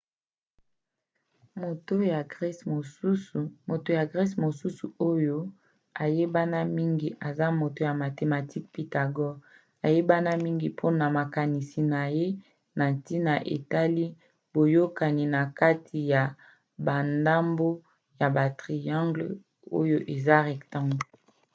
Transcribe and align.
moto 3.67 3.93
ya 3.95 4.03
grece 4.11 4.35
mosusu 4.47 4.85
oyo 5.11 5.37
ayebana 6.03 6.59
mingi 6.75 7.09
eza 7.29 7.47
moto 7.59 7.79
ya 7.89 7.93
mathematique 8.03 8.69
pythagore 8.73 9.41
ayebana 9.85 10.31
mingi 10.43 10.67
mpona 10.73 11.05
makanisi 11.17 11.79
na 11.93 12.01
ye 12.17 12.27
na 12.77 12.85
ntina 12.95 13.33
etali 13.55 14.05
boyokani 14.53 15.23
na 15.33 15.41
kati 15.59 15.97
ya 16.11 16.23
bandambo 16.85 17.69
ya 18.19 18.27
batriangles 18.35 19.35
oyo 19.79 19.97
eza 20.13 20.35
rectangle 20.47 21.05